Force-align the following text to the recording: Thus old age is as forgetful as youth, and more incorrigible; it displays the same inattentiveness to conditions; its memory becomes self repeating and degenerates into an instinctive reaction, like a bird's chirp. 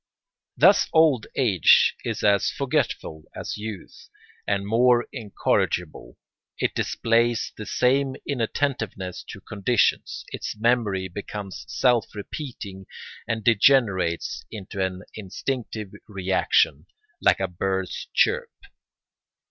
Thus 0.57 0.87
old 0.93 1.27
age 1.35 1.95
is 2.03 2.23
as 2.23 2.49
forgetful 2.49 3.25
as 3.35 3.55
youth, 3.55 4.09
and 4.47 4.65
more 4.65 5.05
incorrigible; 5.11 6.17
it 6.57 6.73
displays 6.73 7.53
the 7.55 7.67
same 7.67 8.15
inattentiveness 8.25 9.23
to 9.29 9.39
conditions; 9.41 10.25
its 10.29 10.57
memory 10.57 11.07
becomes 11.07 11.65
self 11.67 12.15
repeating 12.15 12.87
and 13.27 13.43
degenerates 13.43 14.43
into 14.49 14.83
an 14.83 15.03
instinctive 15.13 15.91
reaction, 16.07 16.87
like 17.21 17.39
a 17.39 17.47
bird's 17.47 18.07
chirp. 18.11 18.49